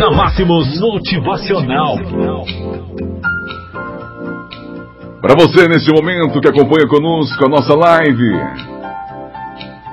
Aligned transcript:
Na 0.00 0.10
Máximos 0.10 0.80
Motivacional. 0.80 1.98
Para 5.20 5.34
você 5.34 5.68
neste 5.68 5.92
momento 5.92 6.40
que 6.40 6.48
acompanha 6.48 6.88
conosco 6.88 7.44
a 7.44 7.48
nossa 7.50 7.74
live. 7.74 8.32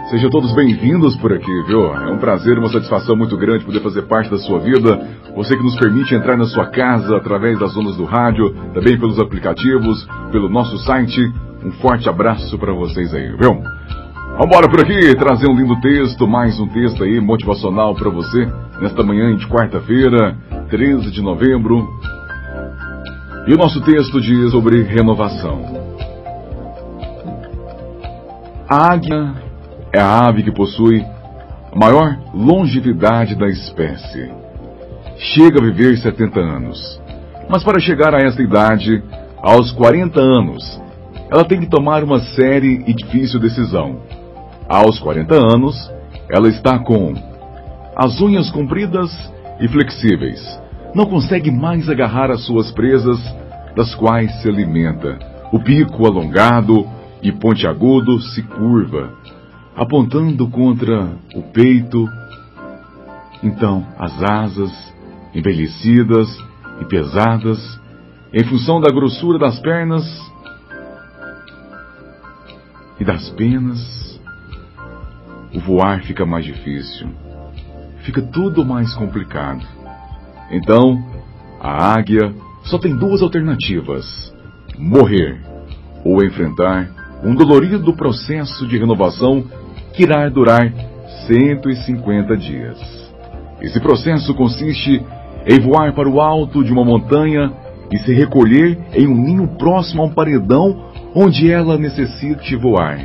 Sejam 0.10 0.30
todos 0.30 0.56
bem-vindos 0.56 1.18
por 1.18 1.34
aqui, 1.34 1.52
viu? 1.68 1.94
É 1.94 2.10
um 2.10 2.18
prazer, 2.20 2.58
uma 2.58 2.70
satisfação 2.70 3.18
muito 3.18 3.36
grande 3.36 3.66
poder 3.66 3.82
fazer 3.82 4.04
parte 4.04 4.32
da 4.32 4.38
sua 4.38 4.60
vida. 4.60 4.98
Você 5.36 5.58
que 5.58 5.64
nos 5.64 5.76
permite 5.76 6.16
entrar 6.16 6.38
na 6.38 6.46
sua 6.46 6.68
casa 6.68 7.18
através 7.18 7.60
das 7.60 7.76
ondas 7.76 7.98
do 7.98 8.06
rádio, 8.06 8.56
também 8.74 8.98
pelos 8.98 9.20
aplicativos, 9.20 10.08
pelo 10.32 10.48
nosso 10.48 10.78
site. 10.86 11.20
Um 11.66 11.72
forte 11.82 12.08
abraço 12.08 12.58
para 12.58 12.72
vocês 12.72 13.14
aí, 13.14 13.36
viu? 13.36 13.62
Vambora 14.38 14.70
por 14.70 14.82
aqui, 14.82 15.16
trazer 15.16 15.50
um 15.50 15.56
lindo 15.56 15.82
texto, 15.82 16.28
mais 16.28 16.60
um 16.60 16.68
texto 16.68 17.04
aí 17.04 17.20
motivacional 17.20 17.96
para 17.96 18.12
você, 18.12 18.46
nesta 18.80 19.02
manhã 19.02 19.36
de 19.36 19.48
quarta-feira, 19.48 20.38
13 20.70 21.10
de 21.10 21.24
novembro. 21.24 21.84
E 23.48 23.54
o 23.56 23.58
nosso 23.58 23.82
texto 23.82 24.22
diz 24.22 24.52
sobre 24.52 24.84
renovação. 24.84 25.64
A 28.70 28.94
águia 28.94 29.34
é 29.92 30.00
a 30.00 30.28
ave 30.28 30.44
que 30.44 30.52
possui 30.52 31.02
a 31.02 31.76
maior 31.76 32.16
longevidade 32.32 33.34
da 33.34 33.48
espécie. 33.48 34.32
Chega 35.18 35.60
a 35.60 35.64
viver 35.64 35.98
70 35.98 36.40
anos. 36.40 37.02
Mas 37.50 37.64
para 37.64 37.80
chegar 37.80 38.14
a 38.14 38.20
esta 38.20 38.44
idade, 38.44 39.04
aos 39.42 39.72
40 39.72 40.20
anos, 40.20 40.80
ela 41.32 41.44
tem 41.44 41.60
que 41.60 41.70
tomar 41.70 42.04
uma 42.04 42.20
séria 42.20 42.84
e 42.86 42.94
difícil 42.94 43.40
decisão. 43.40 44.00
Aos 44.70 45.00
40 45.00 45.34
anos, 45.34 45.76
ela 46.30 46.50
está 46.50 46.78
com 46.80 47.14
as 47.96 48.20
unhas 48.20 48.52
compridas 48.52 49.10
e 49.62 49.68
flexíveis. 49.68 50.42
Não 50.94 51.06
consegue 51.06 51.50
mais 51.50 51.90
agarrar 51.90 52.30
as 52.30 52.46
suas 52.46 52.72
presas, 52.72 53.20
das 53.76 53.96
quais 53.96 54.42
se 54.42 54.50
alimenta. 54.50 55.18
O 55.54 55.60
bico 55.60 56.06
alongado 56.06 56.86
e 57.22 57.32
pontiagudo 57.32 58.20
se 58.20 58.44
curva, 58.44 59.14
apontando 59.76 60.48
contra 60.50 61.12
o 61.34 61.44
peito. 61.44 62.06
Então, 63.42 63.86
as 63.98 64.22
asas, 64.22 64.72
envelhecidas 65.34 66.28
e 66.82 66.86
pesadas, 66.86 67.80
em 68.34 68.44
função 68.44 68.82
da 68.82 68.92
grossura 68.92 69.40
das 69.40 69.60
pernas 69.60 70.04
e 73.00 73.06
das 73.06 73.30
penas, 73.30 74.17
o 75.58 75.60
voar 75.60 76.04
fica 76.04 76.24
mais 76.24 76.46
difícil. 76.46 77.08
Fica 78.04 78.22
tudo 78.22 78.64
mais 78.64 78.94
complicado. 78.94 79.66
Então, 80.52 81.04
a 81.60 81.94
águia 81.94 82.32
só 82.64 82.78
tem 82.78 82.96
duas 82.96 83.24
alternativas: 83.24 84.06
morrer 84.78 85.42
ou 86.06 86.24
enfrentar 86.24 86.90
um 87.24 87.34
dolorido 87.34 87.92
processo 87.94 88.68
de 88.68 88.78
renovação 88.78 89.44
que 89.94 90.04
irá 90.04 90.30
durar 90.30 90.72
150 91.26 92.38
dias. 92.38 92.78
Esse 93.60 93.80
processo 93.80 94.36
consiste 94.36 95.04
em 95.48 95.60
voar 95.60 95.92
para 95.94 96.08
o 96.08 96.22
alto 96.22 96.64
de 96.64 96.72
uma 96.72 96.86
montanha 96.86 97.52
e 97.92 97.98
se 98.00 98.14
recolher 98.14 98.78
em 98.94 99.08
um 99.08 99.16
ninho 99.16 99.48
próximo 99.58 100.04
a 100.04 100.06
um 100.06 100.12
paredão 100.12 100.92
onde 101.16 101.52
ela 101.52 101.78
necessite 101.78 102.56
voar. 102.56 103.00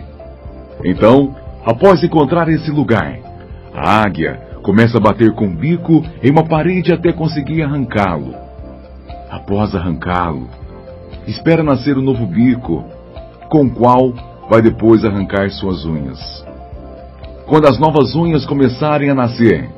Então, 0.84 1.34
após 1.64 2.02
encontrar 2.02 2.48
esse 2.48 2.70
lugar, 2.70 3.18
a 3.74 4.02
águia 4.02 4.40
começa 4.62 4.98
a 4.98 5.00
bater 5.00 5.34
com 5.34 5.46
o 5.46 5.56
bico 5.56 6.04
em 6.22 6.30
uma 6.30 6.44
parede 6.44 6.92
até 6.92 7.12
conseguir 7.12 7.62
arrancá-lo. 7.62 8.34
Após 9.30 9.74
arrancá-lo, 9.74 10.48
espera 11.26 11.62
nascer 11.62 11.96
um 11.96 12.02
novo 12.02 12.26
bico, 12.26 12.84
com 13.48 13.66
o 13.66 13.70
qual 13.70 14.12
vai 14.48 14.62
depois 14.62 15.04
arrancar 15.04 15.50
suas 15.50 15.84
unhas. 15.84 16.20
Quando 17.46 17.66
as 17.66 17.78
novas 17.78 18.14
unhas 18.14 18.46
começarem 18.46 19.10
a 19.10 19.14
nascer, 19.14 19.68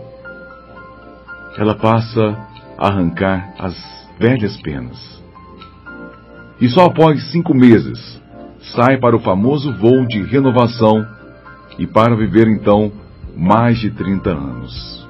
ela 1.59 1.75
passa 1.75 2.37
a 2.77 2.89
arrancar 2.89 3.55
as 3.59 3.75
velhas 4.19 4.61
penas. 4.63 5.23
E 6.61 6.69
só 6.69 6.87
após 6.87 7.31
cinco 7.31 7.55
meses 7.55 8.21
sai 8.75 8.97
para 8.99 9.17
o 9.17 9.21
famoso 9.21 9.73
voo 9.77 10.07
de 10.07 10.23
renovação 10.23 11.05
e 11.79 11.87
para 11.87 12.17
viver 12.17 12.49
então 12.49 12.93
mais 13.37 13.79
de 13.79 13.91
30 13.91 14.31
anos. 14.31 15.09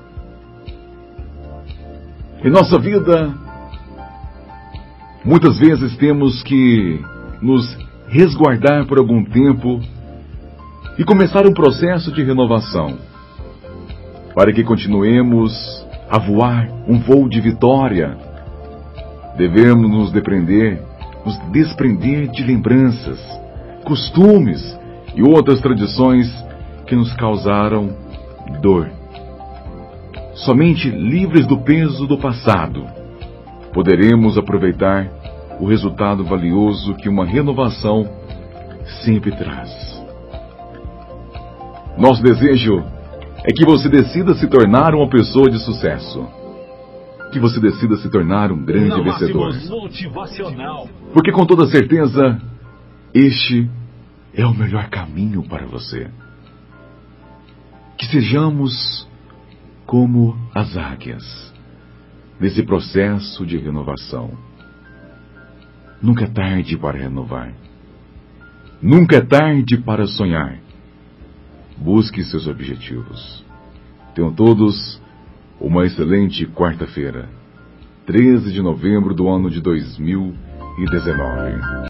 Em 2.43 2.51
nossa 2.51 2.79
vida, 2.79 3.35
muitas 5.25 5.59
vezes 5.59 5.97
temos 5.97 6.43
que 6.43 7.01
nos 7.41 7.77
resguardar 8.09 8.87
por 8.87 8.99
algum 8.99 9.25
tempo 9.25 9.81
e 10.99 11.05
começar 11.05 11.47
um 11.47 11.53
processo 11.53 12.13
de 12.13 12.23
renovação, 12.23 12.99
para 14.35 14.53
que 14.53 14.63
continuemos 14.63 15.53
a 16.11 16.19
voar 16.19 16.69
um 16.87 16.99
voo 17.01 17.29
de 17.29 17.41
vitória. 17.41 18.17
Devemos 19.37 19.91
nos 19.91 20.13
desprender, 20.13 20.83
nos 21.25 21.37
desprender 21.51 22.29
de 22.31 22.45
lembranças, 22.45 23.19
costumes 23.85 24.63
e 25.15 25.23
outras 25.23 25.61
tradições 25.61 26.29
que 26.87 26.95
nos 26.97 27.13
causaram 27.15 27.97
dor. 28.61 28.91
Somente 30.35 30.91
livres 30.91 31.47
do 31.47 31.59
peso 31.59 32.07
do 32.07 32.19
passado, 32.19 32.85
poderemos 33.73 34.37
aproveitar 34.37 35.09
o 35.61 35.67
resultado 35.67 36.25
valioso 36.25 36.95
que 36.95 37.09
uma 37.09 37.25
renovação 37.25 38.09
sempre 39.05 39.31
traz. 39.31 39.71
Nosso 41.97 42.23
desejo 42.23 42.85
é 43.45 43.53
que 43.53 43.65
você 43.65 43.89
decida 43.89 44.35
se 44.35 44.49
tornar 44.49 44.95
uma 44.95 45.09
pessoa 45.09 45.49
de 45.49 45.59
sucesso. 45.59 46.27
Que 47.33 47.39
você 47.39 47.61
decida 47.61 47.97
se 47.97 48.11
tornar 48.11 48.51
um 48.51 48.65
grande 48.65 49.01
vencedor. 49.03 49.55
Porque 51.13 51.33
com 51.33 51.45
toda 51.45 51.67
certeza, 51.67 52.41
este 53.13 53.69
é 54.35 54.45
o 54.45 54.55
melhor 54.55 54.89
caminho 54.91 55.43
para 55.49 55.67
você. 55.67 56.11
Que 57.97 58.07
sejamos 58.07 59.09
como 59.87 60.37
as 60.55 60.77
águias 60.77 61.53
nesse 62.41 62.63
processo 62.63 63.47
de 63.47 63.57
renovação. 63.57 64.33
Nunca 66.03 66.25
é 66.25 66.29
tarde 66.29 66.77
para 66.77 66.99
renovar. 66.99 67.53
Nunca 68.83 69.17
é 69.17 69.21
tarde 69.21 69.79
para 69.79 70.07
sonhar. 70.07 70.59
Busque 71.77 72.23
seus 72.25 72.47
objetivos. 72.47 73.45
Tenham 74.15 74.33
todos 74.33 75.01
uma 75.61 75.87
excelente 75.87 76.47
quarta-feira, 76.47 77.29
13 78.07 78.53
de 78.53 78.61
novembro 78.61 79.15
do 79.15 79.29
ano 79.29 79.49
de 79.49 79.61
2019. 79.61 81.75